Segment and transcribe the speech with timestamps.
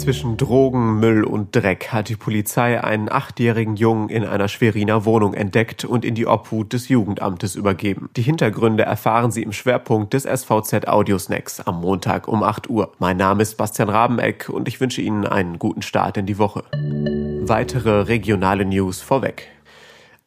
[0.00, 5.34] Zwischen Drogen, Müll und Dreck hat die Polizei einen achtjährigen Jungen in einer Schweriner Wohnung
[5.34, 8.08] entdeckt und in die Obhut des Jugendamtes übergeben.
[8.16, 12.92] Die Hintergründe erfahren Sie im Schwerpunkt des SVZ Audiosnacks am Montag um 8 Uhr.
[12.98, 16.64] Mein Name ist Bastian Rabeneck und ich wünsche Ihnen einen guten Start in die Woche.
[17.42, 19.48] Weitere regionale News vorweg.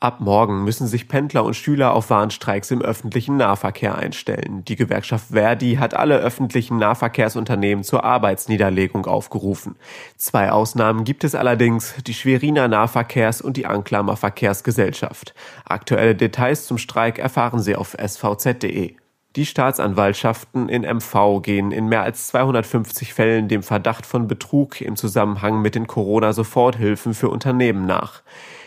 [0.04, 4.65] Ab morgen müssen sich Pendler und Schüler auf Warnstreiks im öffentlichen Nahverkehr einstellen.
[4.65, 9.77] Die Gewerkschaft Verdi hat alle öffentlichen Nahverkehrsunternehmen zur Arbeitsniederlegung aufgerufen.
[10.17, 15.34] Zwei Ausnahmen gibt es allerdings, die Schweriner Nahverkehrs- und die Anklamer Verkehrsgesellschaft.
[15.63, 18.98] Aktuelle Details zum Streik erfahren Sie auf svz.de.
[19.35, 24.95] Die Staatsanwaltschaften in MV gehen in mehr als 250 Fällen dem Verdacht von Betrug im
[24.95, 28.21] Zusammenhang mit den Corona-Soforthilfen für Unternehmen nach.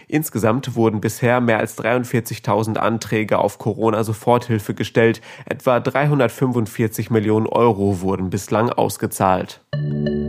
[0.09, 5.21] Insgesamt wurden bisher mehr als 43.000 Anträge auf Corona-Soforthilfe gestellt.
[5.45, 9.61] Etwa 345 Millionen Euro wurden bislang ausgezahlt.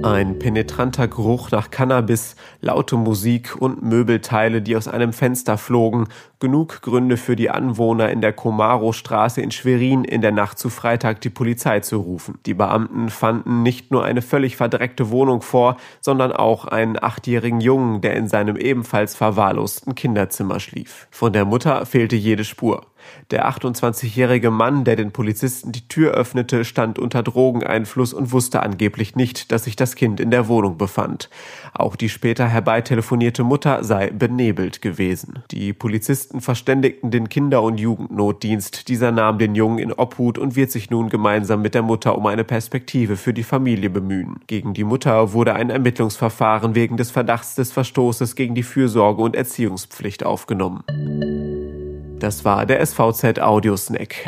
[0.04, 6.08] Ein penetranter Geruch nach Cannabis, laute Musik und Möbelteile, die aus einem Fenster flogen.
[6.39, 11.22] Genug Gründe für die Anwohner in der Komaro-Straße in Schwerin in der Nacht zu Freitag
[11.22, 12.39] die Polizei zu rufen.
[12.45, 18.02] Die Beamten fanden nicht nur eine völlig verdreckte Wohnung vor, sondern auch einen achtjährigen Jungen,
[18.02, 21.08] der in seinem ebenfalls verwahrlosten Kinderzimmer schlief.
[21.12, 22.86] Von der Mutter fehlte jede Spur.
[23.31, 29.16] Der 28-jährige Mann, der den Polizisten die Tür öffnete, stand unter Drogeneinfluss und wusste angeblich
[29.16, 31.30] nicht, dass sich das Kind in der Wohnung befand.
[31.73, 35.44] Auch die später herbeitelefonierte Mutter sei benebelt gewesen.
[35.52, 38.88] Die Polizisten verständigten den Kinder- und Jugendnotdienst.
[38.88, 42.25] Dieser nahm den Jungen in Obhut und wird sich nun gemeinsam mit der Mutter um
[42.28, 44.39] eine Perspektive für die Familie bemühen.
[44.47, 49.35] Gegen die Mutter wurde ein Ermittlungsverfahren wegen des Verdachts des Verstoßes gegen die Fürsorge und
[49.35, 50.83] Erziehungspflicht aufgenommen.
[52.19, 54.25] Das war der SVZ Audiosnack.